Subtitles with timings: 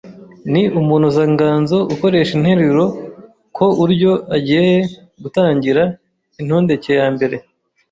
[0.51, 2.83] Ni umunozanganzo ukoresha interuro
[3.55, 4.75] ku uryo agae
[5.21, 5.83] gatangira
[6.39, 7.35] intondeke ya mbere